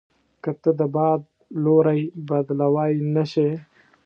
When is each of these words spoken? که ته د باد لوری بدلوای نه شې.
که 0.43 0.51
ته 0.61 0.71
د 0.79 0.81
باد 0.95 1.21
لوری 1.63 2.01
بدلوای 2.27 2.93
نه 3.15 3.23
شې. 3.31 3.49